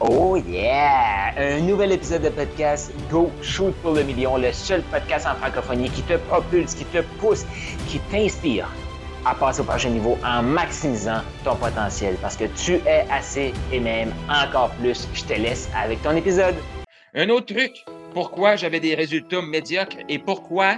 Oh 0.00 0.36
yeah! 0.36 1.32
Un 1.36 1.60
nouvel 1.60 1.92
épisode 1.92 2.22
de 2.22 2.28
podcast 2.28 2.92
Go 3.10 3.30
Shoot 3.42 3.74
pour 3.82 3.92
le 3.92 4.02
million, 4.02 4.36
le 4.36 4.52
seul 4.52 4.82
podcast 4.82 5.26
en 5.26 5.34
francophonie 5.34 5.90
qui 5.90 6.02
te 6.02 6.14
propulse, 6.14 6.74
qui 6.74 6.84
te 6.86 7.02
pousse, 7.18 7.44
qui 7.88 7.98
t'inspire 8.10 8.68
à 9.24 9.34
passer 9.34 9.60
au 9.60 9.64
prochain 9.64 9.90
niveau 9.90 10.18
en 10.24 10.42
maximisant 10.42 11.22
ton 11.44 11.56
potentiel 11.56 12.16
parce 12.20 12.36
que 12.36 12.44
tu 12.44 12.74
es 12.86 13.06
assez 13.10 13.52
et 13.72 13.80
même 13.80 14.12
encore 14.28 14.70
plus. 14.80 15.08
Je 15.14 15.24
te 15.24 15.32
laisse 15.32 15.68
avec 15.76 16.02
ton 16.02 16.14
épisode. 16.16 16.54
Un 17.14 17.28
autre 17.30 17.54
truc, 17.54 17.84
pourquoi 18.12 18.56
j'avais 18.56 18.80
des 18.80 18.94
résultats 18.94 19.42
médiocres 19.42 19.98
et 20.08 20.18
pourquoi 20.18 20.76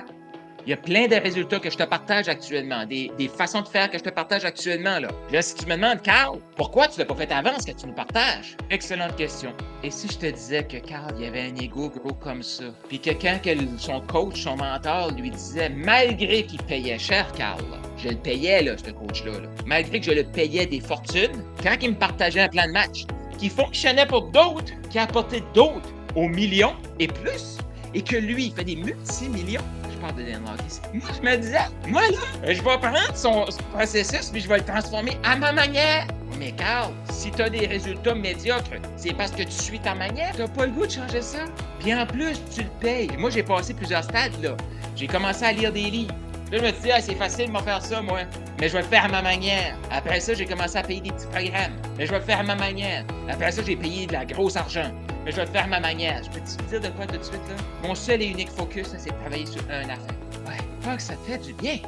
il 0.66 0.70
y 0.70 0.72
a 0.72 0.76
plein 0.76 1.06
de 1.06 1.14
résultats 1.14 1.60
que 1.60 1.70
je 1.70 1.76
te 1.76 1.84
partage 1.84 2.28
actuellement, 2.28 2.84
des, 2.86 3.12
façons 3.36 3.60
de 3.60 3.68
faire 3.68 3.88
que 3.88 3.98
je 3.98 4.02
te 4.02 4.10
partage 4.10 4.44
actuellement. 4.44 4.98
Là. 4.98 5.42
si 5.42 5.54
tu 5.54 5.66
me 5.66 5.76
demandes, 5.76 6.02
Carl, 6.02 6.40
pourquoi 6.56 6.88
tu 6.88 6.94
ne 6.94 6.98
l'as 6.98 7.04
pas 7.04 7.14
fait 7.14 7.30
avant 7.30 7.56
ce 7.60 7.66
que 7.66 7.78
tu 7.78 7.86
nous 7.86 7.92
partages? 7.92 8.56
Excellente 8.70 9.14
question. 9.14 9.52
Et 9.84 9.92
si 9.92 10.08
je 10.08 10.18
te 10.18 10.26
disais 10.26 10.64
que 10.64 10.78
Carl, 10.78 11.14
il 11.18 11.24
avait 11.24 11.42
un 11.42 11.54
ego 11.54 11.88
gros 11.88 12.14
comme 12.14 12.42
ça, 12.42 12.64
puis 12.88 12.98
que 12.98 13.10
quand 13.10 13.38
son 13.78 14.00
coach, 14.00 14.42
son 14.42 14.56
mentor 14.56 15.12
lui 15.12 15.30
disait, 15.30 15.68
malgré 15.68 16.44
qu'il 16.44 16.60
payait 16.64 16.98
cher, 16.98 17.30
Carl, 17.32 17.62
je 17.96 18.08
le 18.08 18.16
payais, 18.16 18.62
là, 18.62 18.76
ce 18.76 18.90
coach-là, 18.90 19.32
malgré 19.66 20.00
que 20.00 20.06
je 20.06 20.12
le 20.12 20.24
payais 20.24 20.66
des 20.66 20.80
fortunes, 20.80 21.44
quand 21.62 21.76
il 21.80 21.90
me 21.90 21.96
partageait 21.96 22.40
un 22.40 22.48
plan 22.48 22.66
de 22.66 22.72
match 22.72 23.04
qui 23.38 23.50
fonctionnait 23.50 24.06
pour 24.06 24.30
d'autres, 24.32 24.72
qui 24.90 24.98
apportait 24.98 25.44
d'autres 25.54 25.94
aux 26.16 26.26
millions 26.26 26.74
et 26.98 27.06
plus, 27.06 27.58
et 27.94 28.02
que 28.02 28.16
lui, 28.16 28.46
il 28.46 28.52
fait 28.52 28.64
des 28.64 28.76
multimillions, 28.76 29.62
je 29.96 30.98
je 31.16 31.22
me 31.22 31.36
disais, 31.36 31.58
moi, 31.88 32.02
là, 32.02 32.52
je 32.52 32.62
vais 32.62 32.78
prendre 32.78 33.14
son 33.14 33.46
processus 33.72 34.30
puis 34.30 34.40
je 34.40 34.48
vais 34.48 34.58
le 34.58 34.64
transformer 34.64 35.16
à 35.24 35.36
ma 35.36 35.52
manière. 35.52 36.06
Mais 36.38 36.52
Carl, 36.52 36.92
si 37.10 37.30
tu 37.30 37.42
as 37.42 37.48
des 37.48 37.66
résultats 37.66 38.14
médiocres, 38.14 38.78
c'est 38.96 39.14
parce 39.14 39.30
que 39.30 39.42
tu 39.42 39.50
suis 39.50 39.80
ta 39.80 39.94
manière. 39.94 40.32
Tu 40.36 40.44
pas 40.52 40.66
le 40.66 40.72
goût 40.72 40.86
de 40.86 40.90
changer 40.92 41.22
ça. 41.22 41.44
Puis 41.80 41.94
en 41.94 42.06
plus, 42.06 42.40
tu 42.54 42.62
le 42.62 42.68
payes. 42.80 43.10
Moi, 43.18 43.30
j'ai 43.30 43.42
passé 43.42 43.72
plusieurs 43.72 44.04
stades, 44.04 44.42
là. 44.42 44.56
J'ai 44.94 45.06
commencé 45.06 45.44
à 45.44 45.52
lire 45.52 45.72
des 45.72 45.90
livres. 45.90 46.14
Je 46.52 46.58
me 46.58 46.70
dis, 46.70 46.92
ah, 46.92 47.00
c'est 47.00 47.14
facile 47.14 47.46
de 47.46 47.52
me 47.52 47.60
faire 47.60 47.82
ça, 47.82 48.02
moi. 48.02 48.20
Mais 48.60 48.68
je 48.68 48.74
vais 48.74 48.82
le 48.82 48.88
faire 48.88 49.04
à 49.04 49.08
ma 49.08 49.22
manière. 49.22 49.76
Après 49.90 50.20
ça, 50.20 50.34
j'ai 50.34 50.44
commencé 50.44 50.76
à 50.76 50.82
payer 50.82 51.00
des 51.00 51.10
petits 51.10 51.26
programmes. 51.26 51.72
Mais 51.98 52.06
je 52.06 52.12
vais 52.12 52.18
le 52.18 52.24
faire 52.24 52.40
à 52.40 52.44
ma 52.44 52.54
manière. 52.54 53.04
Après 53.28 53.50
ça, 53.50 53.62
j'ai 53.66 53.76
payé 53.76 54.06
de 54.06 54.12
la 54.12 54.24
grosse 54.24 54.56
argent 54.56 54.90
mais 55.26 55.32
je 55.32 55.38
vais 55.38 55.44
le 55.44 55.50
faire 55.50 55.66
ma 55.66 55.80
manière. 55.80 56.22
Je 56.22 56.30
peux 56.30 56.40
te 56.40 56.62
dire 56.70 56.80
de 56.80 56.88
quoi 56.96 57.04
tout 57.04 57.18
de 57.18 57.22
suite, 57.24 57.40
là? 57.48 57.56
Mon 57.82 57.96
seul 57.96 58.22
et 58.22 58.26
unique 58.26 58.48
focus, 58.48 58.94
c'est 58.96 59.10
de 59.10 59.16
travailler 59.16 59.44
sur 59.44 59.60
un 59.68 59.82
affaire. 59.82 60.14
Ouais, 60.46 60.96
que 60.96 61.02
ça 61.02 61.14
fait 61.26 61.38
du 61.38 61.52
bien. 61.54 61.78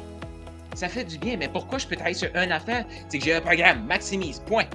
Ça 0.75 0.89
fait 0.89 1.05
du 1.05 1.17
bien, 1.17 1.37
mais 1.37 1.47
pourquoi 1.47 1.77
je 1.77 1.87
peux 1.87 1.95
travailler 1.95 2.17
sur 2.17 2.29
un 2.35 2.51
affaire? 2.51 2.85
C'est 3.07 3.17
que 3.17 3.23
j'ai 3.23 3.33
un 3.35 3.41
programme, 3.41 3.85
Maximise, 3.85 4.39
point. 4.45 4.65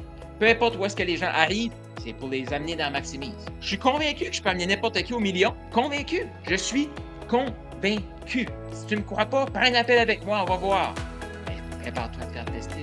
Peu 0.40 0.48
importe 0.48 0.78
où 0.78 0.84
est-ce 0.86 0.96
que 0.96 1.02
les 1.02 1.18
gens 1.18 1.28
arrivent, 1.34 1.72
c'est 2.02 2.14
pour 2.14 2.30
les 2.30 2.50
amener 2.54 2.74
dans 2.74 2.90
Maximise. 2.90 3.34
Je 3.60 3.66
suis 3.66 3.78
convaincu 3.78 4.24
que 4.24 4.32
je 4.32 4.42
peux 4.42 4.48
amener 4.48 4.66
n'importe 4.66 5.02
qui 5.02 5.12
au 5.12 5.20
million. 5.20 5.54
Convaincu. 5.70 6.26
Je 6.48 6.54
suis 6.54 6.88
convaincu. 7.28 8.48
Si 8.72 8.86
tu 8.88 8.94
ne 8.94 9.00
me 9.00 9.04
crois 9.04 9.26
pas, 9.26 9.44
prends 9.44 9.60
un 9.60 9.74
appel 9.74 9.98
avec 9.98 10.24
moi, 10.24 10.42
on 10.42 10.50
va 10.50 10.56
voir. 10.56 10.94
Mais 11.46 11.56
prépare-toi 11.82 12.22
à 12.22 12.26
te 12.26 12.32
faire 12.32 12.44
tester, 12.46 12.82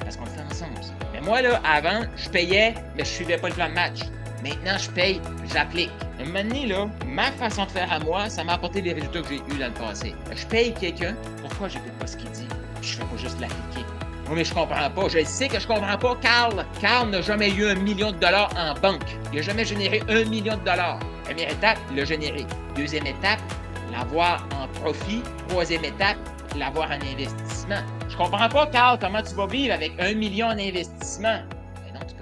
parce 0.00 0.16
qu'on 0.16 0.26
le 0.26 0.30
fait 0.30 0.42
ensemble. 0.48 0.80
Mais 1.12 1.20
moi, 1.20 1.42
là, 1.42 1.60
avant, 1.64 2.02
je 2.16 2.28
payais, 2.30 2.74
mais 2.96 3.04
je 3.04 3.10
suivais 3.10 3.36
pas 3.36 3.48
le 3.48 3.54
plan 3.54 3.68
de 3.68 3.74
match. 3.74 3.98
Maintenant, 4.42 4.78
je 4.78 4.90
paye, 4.90 5.20
j'applique. 5.52 5.90
Un 6.20 6.24
moment 6.26 6.42
donné, 6.44 6.66
là, 6.66 6.88
ma 7.06 7.32
façon 7.32 7.64
de 7.64 7.70
faire 7.70 7.92
à 7.92 7.98
moi, 7.98 8.28
ça 8.28 8.44
m'a 8.44 8.54
apporté 8.54 8.80
les 8.80 8.92
résultats 8.92 9.22
que 9.22 9.28
j'ai 9.28 9.36
eus 9.36 9.58
dans 9.58 9.66
le 9.66 9.72
passé. 9.72 10.14
Je 10.34 10.46
paye 10.46 10.72
quelqu'un, 10.74 11.16
pourquoi 11.42 11.68
j'écoute 11.68 11.92
pas 11.98 12.06
ce 12.06 12.16
qu'il 12.16 12.30
dit? 12.30 12.48
Je 12.82 12.94
fais 12.94 13.02
pas 13.02 13.16
juste 13.16 13.40
l'appliquer. 13.40 13.84
Oui, 14.28 14.34
mais 14.36 14.44
je 14.44 14.52
comprends 14.52 14.90
pas. 14.90 15.08
Je 15.08 15.24
sais 15.24 15.48
que 15.48 15.58
je 15.58 15.66
comprends 15.66 15.96
pas, 15.96 16.16
Carl. 16.16 16.64
Carl 16.80 17.08
n'a 17.10 17.22
jamais 17.22 17.50
eu 17.50 17.66
un 17.66 17.74
million 17.74 18.12
de 18.12 18.18
dollars 18.18 18.50
en 18.56 18.74
banque. 18.78 19.00
Il 19.32 19.36
n'a 19.36 19.42
jamais 19.42 19.64
généré 19.64 20.02
un 20.08 20.24
million 20.24 20.56
de 20.56 20.64
dollars. 20.64 21.00
Première 21.24 21.50
étape, 21.50 21.78
le 21.94 22.04
générer. 22.04 22.46
Deuxième 22.76 23.06
étape, 23.06 23.40
l'avoir 23.90 24.46
en 24.54 24.68
profit. 24.80 25.22
Troisième 25.48 25.84
étape, 25.84 26.18
l'avoir 26.56 26.90
en 26.90 27.00
investissement. 27.00 27.80
Je 28.08 28.16
comprends 28.16 28.48
pas, 28.48 28.66
Carl, 28.66 28.98
comment 29.00 29.22
tu 29.22 29.34
vas 29.34 29.46
vivre 29.46 29.74
avec 29.74 29.92
un 29.98 30.12
million 30.14 30.48
en 30.48 30.58
investissement 30.58 31.40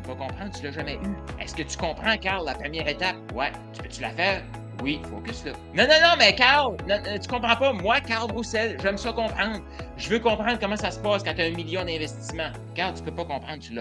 pas 0.07 0.15
comprendre, 0.15 0.53
tu 0.57 0.65
l'as 0.65 0.73
jamais 0.73 0.95
eu. 0.95 1.43
Est-ce 1.43 1.55
que 1.55 1.63
tu 1.63 1.77
comprends, 1.77 2.17
Carl, 2.17 2.45
la 2.45 2.55
première 2.55 2.89
étape? 2.89 3.17
Ouais. 3.35 3.53
Tu 3.75 3.83
peux-tu 3.83 4.01
la 4.01 4.11
faire? 4.11 4.43
Oui, 4.83 5.01
focus 5.11 5.45
là. 5.47 5.53
Non, 5.75 5.85
non, 5.85 6.01
non, 6.03 6.15
mais 6.19 6.35
Carl, 6.35 6.77
euh, 6.91 7.19
tu 7.19 7.29
comprends 7.29 7.57
pas. 7.57 7.73
Moi, 7.73 8.01
Carl 8.01 8.31
Roussel, 8.31 8.77
j'aime 8.83 8.99
ça 8.99 9.13
comprendre. 9.13 9.61
Je 9.97 10.09
veux 10.11 10.19
comprendre 10.19 10.59
comment 10.61 10.77
ça 10.77 10.91
se 10.91 10.99
passe 10.99 11.23
quand 11.23 11.35
tu 11.35 11.41
as 11.41 11.47
un 11.47 11.51
million 11.51 11.85
d'investissements. 11.85 12.51
Carl, 12.75 12.95
tu 12.95 13.03
peux 13.03 13.15
pas 13.15 13.25
comprendre 13.25 13.59
tu 13.59 13.73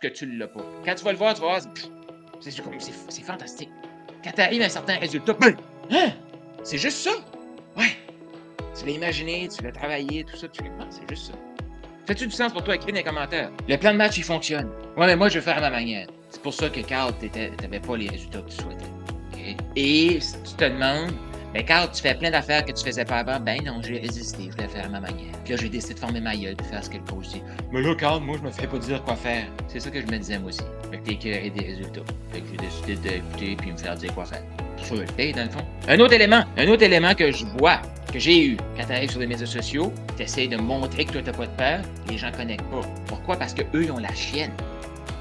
que 0.00 0.08
tu 0.08 0.26
l'as 0.36 0.48
pas. 0.48 0.60
Quand 0.84 0.94
tu 0.94 1.04
vas 1.04 1.12
le 1.12 1.18
voir, 1.18 1.34
tu 1.34 1.40
vas 1.40 1.58
voir, 1.58 1.60
c'est 2.40 3.22
fantastique. 3.22 3.70
Quand 4.24 4.32
tu 4.32 4.40
arrives 4.40 4.62
à 4.62 4.66
un 4.66 4.70
certain 4.70 4.98
résultat, 4.98 5.34
ben, 5.34 5.56
hein? 5.90 6.10
C'est 6.62 6.78
juste 6.78 6.98
ça? 6.98 7.10
Ouais. 7.76 7.96
Tu 8.78 8.86
l'as 8.86 8.92
imaginé, 8.92 9.48
tu 9.48 9.62
l'as 9.62 9.72
travaillé, 9.72 10.24
tout 10.24 10.36
ça, 10.36 10.48
tu 10.48 10.62
l'as. 10.62 10.70
C'est 10.90 11.08
juste 11.08 11.32
ça. 11.32 11.38
Fais-tu 12.10 12.26
du 12.26 12.34
sens 12.34 12.52
pour 12.52 12.64
toi? 12.64 12.74
Écris 12.74 12.90
dans 12.90 12.98
les 12.98 13.04
commentaires. 13.04 13.52
Le 13.68 13.76
plan 13.76 13.92
de 13.92 13.96
match, 13.96 14.18
il 14.18 14.24
fonctionne. 14.24 14.68
Ouais, 14.96 15.06
mais 15.06 15.14
moi, 15.14 15.28
je 15.28 15.34
vais 15.34 15.44
faire 15.44 15.58
à 15.58 15.60
ma 15.60 15.70
manière. 15.70 16.08
C'est 16.28 16.42
pour 16.42 16.52
ça 16.52 16.68
que 16.68 16.80
Carl, 16.80 17.14
t'avais 17.14 17.78
pas 17.78 17.96
les 17.96 18.08
résultats 18.08 18.40
que 18.40 18.50
tu 18.50 18.56
souhaitais. 18.56 19.56
Et 19.76 20.18
si 20.18 20.34
tu 20.42 20.54
te 20.54 20.64
demandes, 20.64 21.12
mais 21.54 21.64
Carl, 21.64 21.88
tu 21.92 22.02
fais 22.02 22.16
plein 22.16 22.32
d'affaires 22.32 22.64
que 22.64 22.72
tu 22.72 22.84
faisais 22.84 23.04
pas 23.04 23.18
avant, 23.18 23.38
ben 23.38 23.62
non, 23.64 23.80
j'ai 23.80 24.00
résisté, 24.00 24.48
je 24.48 24.56
voulais 24.56 24.66
faire 24.66 24.86
à 24.86 24.88
ma 24.88 24.98
manière. 24.98 25.30
Puis 25.44 25.54
là, 25.54 25.60
j'ai 25.62 25.68
décidé 25.68 25.94
de 25.94 26.00
former 26.00 26.20
ma 26.20 26.34
gueule, 26.34 26.56
de 26.56 26.62
faire 26.64 26.82
ce 26.82 26.90
que 26.90 26.96
le 26.96 27.04
coach 27.04 27.28
dit. 27.28 27.42
Mais 27.70 27.80
là, 27.80 27.94
Carl, 27.94 28.20
moi, 28.20 28.36
je 28.40 28.44
me 28.44 28.50
fais 28.50 28.66
pas 28.66 28.78
dire 28.78 29.00
quoi 29.04 29.14
faire. 29.14 29.46
C'est 29.68 29.78
ça 29.78 29.88
que 29.88 30.00
je 30.00 30.06
me 30.06 30.18
disais 30.18 30.40
moi 30.40 30.48
aussi. 30.48 30.62
Fait 30.90 30.98
que 30.98 31.10
t'es 31.10 31.50
des 31.50 31.64
résultats. 31.64 32.00
Fait 32.32 32.40
que 32.40 32.46
j'ai 32.50 32.56
décidé 32.56 32.96
d'écouter 32.96 33.54
puis 33.54 33.70
me 33.70 33.76
faire 33.76 33.94
dire 33.94 34.12
quoi 34.16 34.24
faire. 34.24 34.42
Le 34.90 35.32
dans 35.32 35.44
le 35.44 35.50
fond. 35.50 35.64
Un 35.86 36.00
autre 36.00 36.14
élément, 36.14 36.42
un 36.56 36.66
autre 36.66 36.82
élément 36.82 37.14
que 37.14 37.30
je 37.30 37.44
vois 37.58 37.80
que 38.12 38.18
j'ai 38.18 38.44
eu 38.44 38.56
quand 38.76 38.84
tu 38.86 38.92
arrives 38.92 39.10
sur 39.10 39.20
les 39.20 39.26
médias 39.26 39.46
sociaux, 39.46 39.92
tu 40.16 40.22
essaies 40.22 40.48
de 40.48 40.56
montrer 40.56 41.04
que 41.04 41.12
toi, 41.12 41.22
tu 41.22 41.32
pas 41.32 41.46
de 41.46 41.56
peur, 41.56 41.80
les 42.08 42.18
gens 42.18 42.30
ne 42.30 42.36
connectent 42.36 42.70
pas. 42.70 42.82
Pourquoi? 43.06 43.36
Parce 43.36 43.54
qu'eux, 43.54 43.82
ils 43.82 43.90
ont 43.90 43.98
la 43.98 44.12
chienne. 44.14 44.52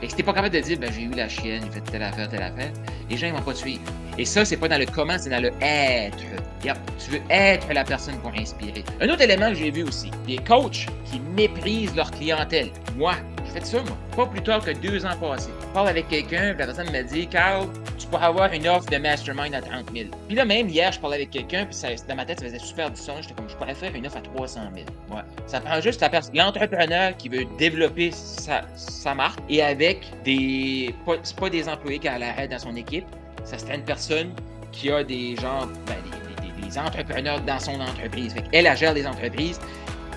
Et 0.01 0.07
si 0.07 0.15
t'es 0.15 0.23
pas 0.23 0.33
capable 0.33 0.55
de 0.55 0.61
dire, 0.61 0.79
ben, 0.79 0.89
j'ai 0.93 1.03
eu 1.03 1.11
la 1.11 1.27
chienne, 1.27 1.61
j'ai 1.65 1.71
fait 1.71 1.91
telle 1.91 2.03
affaire, 2.03 2.29
telle 2.29 2.41
affaire, 2.41 2.71
les 3.09 3.17
gens, 3.17 3.27
ils 3.27 3.33
vont 3.33 3.41
pas 3.41 3.53
te 3.53 3.57
suivre. 3.57 3.81
Et 4.17 4.25
ça, 4.25 4.45
c'est 4.45 4.57
pas 4.57 4.67
dans 4.67 4.77
le 4.77 4.85
comment, 4.85 5.17
c'est 5.17 5.29
dans 5.29 5.41
le 5.41 5.51
être. 5.61 6.17
tu 6.61 7.11
veux 7.11 7.21
être 7.29 7.67
la 7.73 7.83
personne 7.83 8.17
pour 8.19 8.31
inspirer. 8.31 8.83
Un 9.01 9.09
autre 9.09 9.21
élément 9.21 9.49
que 9.49 9.55
j'ai 9.55 9.71
vu 9.71 9.83
aussi, 9.83 10.09
des 10.25 10.37
coachs 10.37 10.87
qui 11.11 11.19
méprisent 11.35 11.95
leur 11.95 12.11
clientèle. 12.11 12.69
Moi, 12.95 13.13
je 13.45 13.51
fais 13.51 13.65
ça, 13.65 13.77
moi. 13.83 13.97
Pas 14.15 14.25
plus 14.25 14.41
tard 14.41 14.63
que 14.63 14.71
deux 14.71 15.05
ans 15.05 15.15
passés. 15.19 15.51
Je 15.61 15.73
parle 15.73 15.89
avec 15.89 16.07
quelqu'un, 16.07 16.53
la 16.53 16.65
personne 16.65 16.91
me 16.91 17.01
dit, 17.03 17.27
Carl, 17.27 17.67
pourrais 18.09 18.25
avoir 18.25 18.51
une 18.53 18.67
offre 18.67 18.89
de 18.89 18.97
mastermind 18.97 19.53
à 19.53 19.61
30 19.61 19.91
000. 19.93 20.09
Puis 20.27 20.35
là, 20.35 20.45
même 20.45 20.67
hier, 20.69 20.91
je 20.91 20.99
parlais 20.99 21.17
avec 21.17 21.31
quelqu'un, 21.31 21.65
puis 21.65 21.75
ça, 21.75 21.89
dans 22.07 22.15
ma 22.15 22.25
tête, 22.25 22.39
ça 22.39 22.45
faisait 22.45 22.59
super 22.59 22.89
du 22.91 22.99
son. 22.99 23.21
J'étais 23.21 23.33
comme, 23.33 23.49
je 23.49 23.55
pourrais 23.55 23.75
faire 23.75 23.93
une 23.93 24.05
offre 24.07 24.17
à 24.17 24.21
300 24.21 24.61
000. 24.73 24.85
Ouais. 25.11 25.23
Ça 25.45 25.61
prend 25.61 25.79
juste 25.81 26.03
l'entrepreneur 26.33 27.15
qui 27.17 27.29
veut 27.29 27.45
développer 27.57 28.11
sa, 28.11 29.15
marque 29.15 29.39
et 29.49 29.61
avec 29.61 30.05
des. 30.23 30.93
Pas, 31.05 31.15
pas 31.39 31.49
des 31.49 31.67
employés 31.67 31.99
qui 31.99 32.07
a 32.07 32.17
l'arrêt 32.17 32.47
dans 32.47 32.59
son 32.59 32.75
équipe. 32.75 33.05
Ça 33.43 33.57
serait 33.57 33.75
une 33.75 33.85
personne 33.85 34.33
qui 34.71 34.91
a 34.91 35.03
des 35.03 35.35
gens, 35.35 35.67
ben, 35.87 35.95
des, 36.43 36.67
des, 36.67 36.77
entrepreneurs 36.77 37.41
dans 37.41 37.59
son 37.59 37.79
entreprise. 37.79 38.33
Fait 38.33 38.43
elle, 38.51 38.65
elle 38.65 38.77
gère 38.77 38.93
des 38.93 39.07
entreprises. 39.07 39.59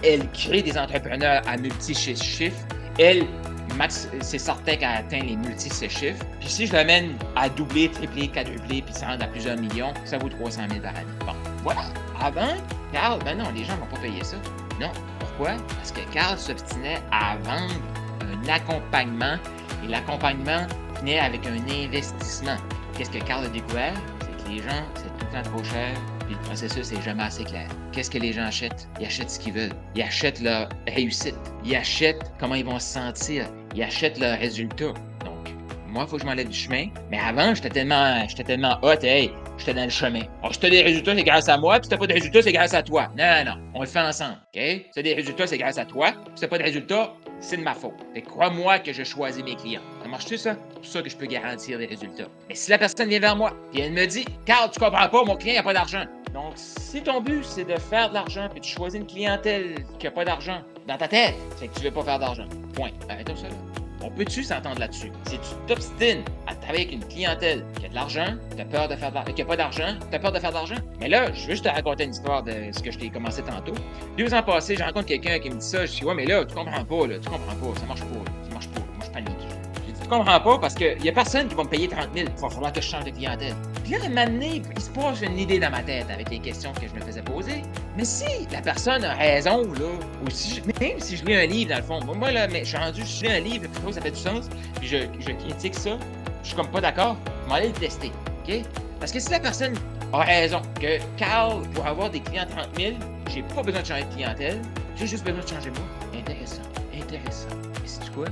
Elle 0.05 0.29
crée 0.33 0.63
des 0.63 0.77
entrepreneurs 0.77 1.43
à 1.47 1.57
multi-chiffres. 1.57 2.67
Elle 2.99 3.25
Max, 3.77 4.09
c'est 4.21 4.39
certain 4.39 4.77
qu'elle 4.77 4.89
atteint 4.89 5.21
les 5.21 5.37
multi 5.37 5.71
chiffres. 5.71 6.25
Puis 6.41 6.49
si 6.49 6.67
je 6.67 6.73
l'amène 6.73 7.17
à 7.37 7.49
doubler, 7.49 7.91
tripler, 7.91 8.29
quadrupler, 8.29 8.83
puis 8.83 8.95
ça 8.95 9.07
rentre 9.07 9.25
à 9.25 9.29
plusieurs 9.29 9.59
millions, 9.59 9.93
ça 10.05 10.19
vaut 10.19 10.29
300 10.29 10.63
000 10.69 10.81
par 10.81 10.91
année. 10.91 11.07
Bon, 11.27 11.35
voilà. 11.63 11.83
Avant, 12.21 12.55
Carl, 12.93 13.19
ben 13.25 13.39
non, 13.39 13.51
les 13.55 13.65
gens 13.65 13.77
vont 13.77 13.87
pas 13.87 14.01
payer 14.01 14.23
ça. 14.23 14.37
Non. 14.81 14.91
Pourquoi? 15.19 15.57
Parce 15.77 15.93
que 15.93 16.01
Carl 16.13 16.39
s'obstinait 16.39 17.01
à 17.11 17.37
vendre 17.39 17.75
un 18.21 18.49
accompagnement 18.49 19.37
et 19.85 19.89
l'accompagnement 19.89 20.67
venait 21.01 21.19
avec 21.19 21.47
un 21.47 21.59
investissement. 21.69 22.57
Qu'est-ce 22.97 23.11
que 23.11 23.25
Carl 23.25 23.45
a 23.45 23.49
découvert? 23.49 23.95
C'est 24.21 24.45
que 24.45 24.51
les 24.51 24.59
gens, 24.59 24.85
c'est 24.95 25.19
tout 25.19 25.27
le 25.33 25.43
temps 25.43 25.51
trop 25.51 25.65
cher, 25.65 25.95
puis 26.27 26.35
le 26.35 26.41
processus 26.43 26.93
n'est 26.93 27.03
jamais 27.03 27.23
assez 27.25 27.45
clair. 27.45 27.69
Qu'est-ce 27.93 28.11
que 28.11 28.19
les 28.19 28.33
gens 28.33 28.45
achètent? 28.45 28.89
Ils 29.01 29.07
achètent 29.07 29.31
ce 29.31 29.39
qu'ils 29.39 29.55
veulent. 29.55 29.73
Ils 29.95 30.03
achètent 30.03 30.41
leur 30.41 30.69
réussite. 30.87 31.37
Ils 31.65 31.75
achètent 31.75 32.31
comment 32.39 32.55
ils 32.55 32.65
vont 32.65 32.79
se 32.79 32.87
sentir 32.87 33.47
ils 33.75 33.83
achètent 33.83 34.19
leurs 34.19 34.39
résultats. 34.39 34.93
Donc, 35.25 35.55
moi, 35.89 36.05
il 36.07 36.09
faut 36.09 36.17
que 36.17 36.23
je 36.23 36.27
m'enlève 36.27 36.49
du 36.49 36.57
chemin. 36.57 36.87
Mais 37.11 37.19
avant, 37.19 37.55
j'étais 37.55 37.71
tellement, 37.71 38.27
j'étais 38.29 38.45
tellement 38.45 38.79
hot, 38.83 39.03
hey, 39.03 39.31
j'étais 39.59 39.75
dans 39.75 39.85
le 39.85 39.91
chemin. 39.91 40.23
Alors, 40.41 40.55
si 40.55 40.61
t'as 40.61 40.71
des 40.71 40.83
résultats, 40.83 41.15
c'est 41.17 41.25
grâce 41.25 41.49
à 41.49 41.59
moi, 41.59 41.79
puis 41.79 41.85
si 41.85 41.91
t'as 41.91 41.99
pas 41.99 42.07
de 42.07 42.15
résultats, 42.15 42.43
c'est 42.43 42.53
grâce 42.53 42.75
à 42.75 42.83
toi. 42.83 43.09
Non, 43.17 43.25
non, 43.25 43.45
non, 43.45 43.71
on 43.75 43.81
le 43.81 43.87
fait 43.87 44.01
ensemble, 44.01 44.39
OK? 44.55 44.61
Si 44.61 44.87
t'as 44.95 45.03
des 45.03 45.15
résultats, 45.15 45.47
c'est 45.47 45.59
grâce 45.59 45.79
à 45.79 45.85
toi. 45.85 46.13
Si 46.35 46.41
t'as 46.41 46.49
pas 46.49 46.59
de 46.59 46.65
résultats, 46.65 47.15
c'est 47.41 47.57
de 47.57 47.63
ma 47.63 47.75
faute. 47.75 47.95
Et 48.15 48.23
crois-moi 48.23 48.79
que 48.79 48.93
je 48.93 49.03
choisis 49.03 49.43
mes 49.43 49.57
clients. 49.57 49.83
Ça 50.03 50.09
marche-tu, 50.09 50.39
ça? 50.39 50.57
C'est 50.71 50.75
pour 50.75 50.87
ça 50.87 51.03
que 51.03 51.11
je 51.11 51.17
peux 51.17 51.27
garantir 51.27 51.79
des 51.79 51.87
résultats. 51.87 52.29
Mais 52.49 52.55
si 52.55 52.71
la 52.71 52.79
personne 52.79 53.09
vient 53.09 53.21
vers 53.21 53.37
moi, 53.37 53.53
et 53.75 53.81
elle 53.81 53.93
me 53.93 54.07
dit, 54.07 54.25
Carl, 54.47 54.71
tu 54.71 54.79
comprends 54.79 55.09
pas, 55.09 55.25
mon 55.25 55.37
client 55.37 55.57
n'a 55.57 55.63
pas 55.63 55.75
d'argent. 55.75 56.05
Donc, 56.35 56.53
si 56.57 57.03
ton 57.03 57.21
but, 57.21 57.45
c'est 57.45 57.65
de 57.65 57.79
faire 57.79 58.09
de 58.09 58.15
l'argent, 58.15 58.49
puis 58.51 58.61
tu 58.61 58.71
choisis 58.71 58.99
une 58.99 59.07
clientèle 59.07 59.85
qui 59.99 60.07
n'a 60.07 60.13
pas 60.13 60.25
d'argent 60.25 60.61
dans 60.89 60.97
ta 60.97 61.09
tête, 61.09 61.35
c'est 61.57 61.69
que 61.69 61.75
tu 61.75 61.85
veux 61.85 61.91
pas 61.91 62.03
faire 62.03 62.19
d'argent. 62.19 62.47
Point. 62.75 62.91
Arrête 63.09 63.29
ça. 63.37 63.47
On 64.05 64.11
peut-tu 64.11 64.43
s'entendre 64.43 64.81
là-dessus? 64.81 65.13
Si 65.29 65.39
tu 65.39 65.49
t'obstines 65.69 66.25
à 66.49 66.57
travailler 66.57 66.87
avec 66.87 66.93
une 66.95 67.05
clientèle 67.07 67.65
qui 67.79 67.87
a 67.87 67.89
de 67.89 67.95
l'argent, 67.95 68.35
a 68.59 68.65
peur 68.65 68.89
de 68.89 68.97
faire 68.97 69.13
de 69.13 69.31
qui 69.31 69.43
a 69.43 69.45
pas 69.45 69.57
d'argent, 69.57 69.95
tu 70.11 70.17
as 70.17 70.19
peur 70.19 70.33
de 70.33 70.41
faire 70.41 70.51
de 70.51 70.57
l'argent. 70.57 70.75
Mais 70.99 71.09
là, 71.09 71.33
je 71.33 71.43
veux 71.43 71.53
juste 71.53 71.65
te 71.65 71.69
raconter 71.69 72.05
une 72.05 72.11
histoire 72.11 72.43
de 72.43 72.53
ce 72.73 72.83
que 72.83 72.91
je 72.91 72.99
t'ai 72.99 73.11
commencé 73.11 73.43
tantôt. 73.43 73.75
Deux 74.19 74.35
ans 74.35 74.43
passés, 74.43 74.75
je 74.75 74.83
rencontre 74.83 75.07
quelqu'un 75.07 75.39
qui 75.39 75.51
me 75.51 75.57
dit 75.57 75.67
ça. 75.67 75.87
Je 75.87 75.93
dis, 75.93 76.05
ouais, 76.05 76.15
mais 76.15 76.27
là, 76.27 76.45
tu 76.45 76.55
comprends 76.55 76.85
pas, 76.85 77.07
là, 77.07 77.19
tu 77.21 77.29
comprends 77.29 77.55
pas, 77.55 77.79
ça 77.79 77.87
marche 77.87 78.01
pas, 78.01 78.31
ça 78.43 78.53
marche 78.53 78.69
pas. 78.69 78.82
Comprends 80.19 80.41
pas 80.41 80.59
parce 80.59 80.75
qu'il 80.75 81.03
y 81.05 81.09
a 81.09 81.13
personne 81.13 81.49
qui 81.49 81.55
va 81.55 81.65
me 81.65 81.69
payer 81.69 81.89
30 81.89 82.09
000. 82.15 82.29
Il 82.37 82.41
va 82.43 82.49
falloir 82.51 82.73
que 82.73 82.81
je 82.81 82.87
change 82.89 83.05
de 83.05 83.11
clientèle. 83.11 83.55
Puis 83.85 83.93
là, 83.93 83.99
un 84.05 84.09
moment 84.09 84.25
donné, 84.27 84.63
il 84.77 84.83
se 84.83 84.91
passe 84.91 85.21
une 85.23 85.39
idée 85.39 85.59
dans 85.59 85.71
ma 85.71 85.83
tête 85.83 86.07
avec 86.13 86.31
les 86.31 86.39
questions 86.39 86.73
que 86.73 86.87
je 86.89 86.95
me 86.95 87.01
faisais 87.05 87.23
poser. 87.23 87.63
Mais 87.97 88.05
si 88.05 88.25
la 88.51 88.61
personne 88.61 89.05
a 89.05 89.15
raison, 89.15 89.63
là, 89.73 89.87
ou 90.25 90.31
si 90.31 90.57
je- 90.57 90.85
même 90.85 90.99
si 91.01 91.17
je 91.17 91.25
lis 91.25 91.35
un 91.35 91.47
livre, 91.47 91.71
dans 91.71 91.77
le 91.79 91.83
fond, 91.83 92.15
moi, 92.15 92.31
là, 92.31 92.47
mais 92.49 92.61
je 92.65 92.69
suis 92.71 92.77
rendu, 92.77 93.03
je 93.05 93.25
lis 93.27 93.33
un 93.33 93.41
livre, 93.41 93.67
ça 93.91 94.01
fait 94.01 94.11
du 94.11 94.19
sens, 94.21 94.49
puis 94.79 94.89
je, 94.89 94.99
je 95.21 95.33
critique 95.33 95.75
ça, 95.75 95.97
je 96.43 96.49
suis 96.49 96.57
comme 96.57 96.69
pas 96.69 96.81
d'accord, 96.81 97.17
je 97.45 97.51
vais 97.51 97.57
aller 97.59 97.69
le 97.69 97.75
tester, 97.75 98.13
OK? 98.47 98.63
Parce 99.01 99.13
que 99.13 99.19
si 99.21 99.31
la 99.31 99.41
personne 99.41 99.75
a 100.13 100.19
raison, 100.21 100.61
que 100.81 100.99
Carl, 101.17 101.63
pour 101.75 101.87
avoir 101.87 102.11
des 102.11 102.21
clients 102.21 102.47
30 102.49 102.69
000, 102.79 102.93
j'ai 103.29 103.43
pas 103.43 103.63
besoin 103.63 103.81
de 103.83 103.87
changer 103.87 104.05
de 104.05 104.13
clientèle, 104.15 104.61
j'ai 104.97 105.07
juste 105.07 105.25
besoin 105.25 105.43
de 105.43 105.49
changer 105.49 105.71
moi. 105.71 106.19
Intéressant, 106.21 106.63
intéressant. 106.95 107.49
Et 107.85 107.87
c'est 107.89 108.13
quoi? 108.13 108.27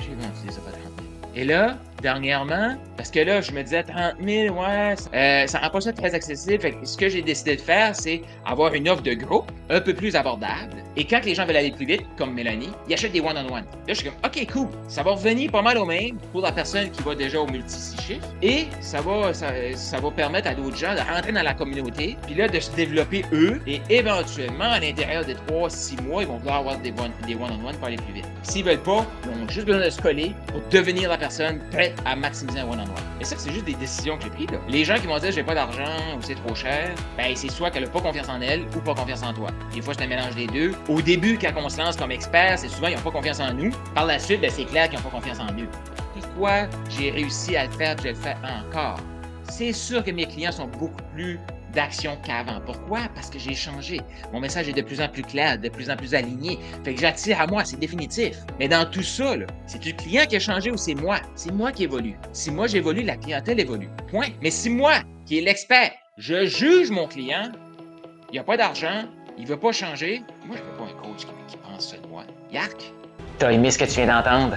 J'ai 0.00 0.10
vendu 0.14 0.46
des 0.46 0.56
offres 0.56 0.68
à 0.68 0.72
30 0.72 0.82
000. 0.82 1.03
Et 1.36 1.44
là, 1.44 1.78
dernièrement, 2.04 2.76
parce 2.98 3.10
que 3.10 3.18
là, 3.20 3.40
je 3.40 3.50
me 3.50 3.62
disais 3.62 3.82
30 3.82 4.14
000, 4.22 4.54
ouais, 4.54 4.94
euh, 5.14 5.46
ça 5.46 5.58
rend 5.58 5.70
pas 5.70 5.80
ça 5.80 5.90
très 5.92 6.14
accessible. 6.14 6.60
Fait 6.60 6.72
que 6.72 6.84
ce 6.84 6.98
que 6.98 7.08
j'ai 7.08 7.22
décidé 7.22 7.56
de 7.56 7.60
faire, 7.62 7.96
c'est 7.96 8.20
avoir 8.44 8.74
une 8.74 8.90
offre 8.90 9.02
de 9.02 9.14
groupe 9.14 9.50
un 9.70 9.80
peu 9.80 9.94
plus 9.94 10.14
abordable. 10.14 10.76
Et 10.96 11.04
quand 11.06 11.24
les 11.24 11.34
gens 11.34 11.46
veulent 11.46 11.56
aller 11.56 11.72
plus 11.72 11.86
vite, 11.86 12.02
comme 12.18 12.34
Mélanie, 12.34 12.68
ils 12.88 12.92
achètent 12.94 13.12
des 13.12 13.20
one-on-one. 13.22 13.64
Là, 13.64 13.64
je 13.88 13.94
suis 13.94 14.04
comme, 14.04 14.18
OK, 14.22 14.46
cool. 14.52 14.68
Ça 14.86 15.02
va 15.02 15.12
revenir 15.12 15.50
pas 15.50 15.62
mal 15.62 15.78
au 15.78 15.86
même 15.86 16.18
pour 16.30 16.42
la 16.42 16.52
personne 16.52 16.90
qui 16.90 17.02
va 17.02 17.14
déjà 17.14 17.40
au 17.40 17.46
multi-six 17.46 17.96
chiffres. 18.02 18.28
Et 18.42 18.66
ça 18.80 19.00
va, 19.00 19.32
ça, 19.32 19.98
va 19.98 20.10
permettre 20.10 20.48
à 20.48 20.54
d'autres 20.54 20.76
gens 20.76 20.94
de 20.94 21.00
rentrer 21.00 21.32
dans 21.32 21.42
la 21.42 21.54
communauté, 21.54 22.18
puis 22.26 22.34
là, 22.34 22.48
de 22.48 22.60
se 22.60 22.70
développer 22.76 23.24
eux. 23.32 23.62
Et 23.66 23.80
éventuellement, 23.88 24.70
à 24.70 24.78
l'intérieur 24.78 25.24
des 25.24 25.34
3-6 25.34 26.02
mois, 26.02 26.22
ils 26.22 26.28
vont 26.28 26.36
vouloir 26.36 26.56
avoir 26.58 26.78
des 26.78 26.90
one- 26.90 27.10
des 27.26 27.34
one-on-one 27.34 27.76
pour 27.76 27.86
aller 27.86 27.96
plus 27.96 28.12
vite. 28.12 28.26
S'ils 28.42 28.64
veulent 28.64 28.82
pas, 28.82 29.06
ils 29.24 29.30
ont 29.42 29.48
juste 29.48 29.66
besoin 29.66 29.84
de 29.86 29.90
se 29.90 30.00
coller 30.02 30.32
pour 30.48 30.60
devenir 30.70 31.08
la 31.08 31.16
personne 31.16 31.58
prête 31.72 31.93
à 32.04 32.16
maximiser 32.16 32.60
un 32.60 32.64
one-on-one. 32.64 32.88
Et 33.20 33.24
ça, 33.24 33.36
c'est 33.38 33.52
juste 33.52 33.64
des 33.64 33.74
décisions 33.74 34.16
que 34.16 34.24
j'ai 34.24 34.30
prises. 34.30 34.48
Les 34.68 34.84
gens 34.84 34.96
qui 34.96 35.06
vont 35.06 35.18
dire 35.18 35.32
j'ai 35.32 35.42
pas 35.42 35.54
d'argent 35.54 36.16
ou 36.16 36.22
c'est 36.22 36.34
trop 36.34 36.54
cher, 36.54 36.94
ben 37.16 37.34
c'est 37.34 37.50
soit 37.50 37.70
qu'elle 37.70 37.84
a 37.84 37.88
pas 37.88 38.00
confiance 38.00 38.28
en 38.28 38.40
elle 38.40 38.62
ou 38.76 38.80
pas 38.80 38.94
confiance 38.94 39.22
en 39.22 39.32
toi. 39.32 39.48
Des 39.72 39.82
fois, 39.82 39.94
c'est 39.94 40.04
un 40.04 40.08
mélange 40.08 40.34
des 40.34 40.46
deux. 40.46 40.72
Au 40.88 41.00
début, 41.00 41.38
quand 41.38 41.52
on 41.56 41.68
se 41.68 41.78
lance 41.78 41.96
comme 41.96 42.10
expert, 42.10 42.58
c'est 42.58 42.68
souvent 42.68 42.88
ils 42.88 42.96
ont 42.96 43.02
pas 43.02 43.10
confiance 43.10 43.40
en 43.40 43.52
nous. 43.52 43.70
Par 43.94 44.06
la 44.06 44.18
suite, 44.18 44.40
ben, 44.40 44.50
c'est 44.50 44.64
clair 44.64 44.88
qu'ils 44.88 44.98
ont 44.98 45.02
pas 45.02 45.10
confiance 45.10 45.40
en 45.40 45.52
eux. 45.58 45.68
Pourquoi 46.14 46.66
j'ai 46.88 47.10
réussi 47.10 47.56
à 47.56 47.66
le 47.66 47.72
faire, 47.72 47.96
je 48.02 48.08
le 48.08 48.14
fais 48.14 48.36
encore? 48.42 48.98
C'est 49.50 49.72
sûr 49.72 50.02
que 50.02 50.10
mes 50.10 50.26
clients 50.26 50.52
sont 50.52 50.66
beaucoup 50.66 51.02
plus 51.14 51.38
d'action 51.74 52.16
qu'avant. 52.24 52.60
Pourquoi? 52.64 53.00
Parce 53.14 53.30
que 53.30 53.38
j'ai 53.38 53.54
changé. 53.54 54.00
Mon 54.32 54.40
message 54.40 54.68
est 54.68 54.72
de 54.72 54.82
plus 54.82 55.00
en 55.00 55.08
plus 55.08 55.22
clair, 55.22 55.58
de 55.58 55.68
plus 55.68 55.90
en 55.90 55.96
plus 55.96 56.14
aligné. 56.14 56.58
Fait 56.84 56.94
que 56.94 57.00
j'attire 57.00 57.40
à 57.40 57.46
moi, 57.46 57.64
c'est 57.64 57.78
définitif. 57.78 58.36
Mais 58.58 58.68
dans 58.68 58.88
tout 58.88 59.02
ça, 59.02 59.34
c'est 59.66 59.84
le 59.84 59.92
client 59.92 60.24
qui 60.26 60.36
a 60.36 60.40
changé 60.40 60.70
ou 60.70 60.76
c'est 60.76 60.94
moi? 60.94 61.18
C'est 61.34 61.52
moi 61.52 61.72
qui 61.72 61.84
évolue. 61.84 62.16
Si 62.32 62.50
moi 62.50 62.66
j'évolue, 62.66 63.02
la 63.02 63.16
clientèle 63.16 63.60
évolue. 63.60 63.88
Point. 64.10 64.28
Mais 64.42 64.50
si 64.50 64.70
moi, 64.70 64.94
qui 65.26 65.38
est 65.38 65.42
l'expert, 65.42 65.90
je 66.16 66.46
juge 66.46 66.90
mon 66.90 67.08
client, 67.08 67.50
il 68.28 68.32
n'y 68.32 68.38
a 68.38 68.44
pas 68.44 68.56
d'argent, 68.56 69.04
il 69.36 69.44
ne 69.44 69.48
veut 69.48 69.58
pas 69.58 69.72
changer, 69.72 70.22
moi 70.46 70.56
je 70.56 70.62
ne 70.62 70.66
veux 70.68 70.76
pas 70.76 70.84
un 70.84 71.02
coach 71.02 71.26
qui, 71.26 71.32
qui 71.48 71.56
pense 71.56 71.94
moi. 72.08 72.24
Yark! 72.52 72.92
T'as 73.38 73.50
aimé 73.50 73.70
ce 73.70 73.78
que 73.78 73.84
tu 73.84 73.94
viens 73.94 74.06
d'entendre? 74.06 74.56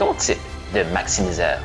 ton 0.00 0.14
type 0.14 0.40
de 0.72 0.82
maximiseur. 0.94 1.58